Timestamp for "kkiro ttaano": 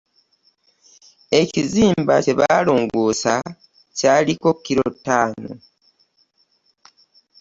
4.55-5.49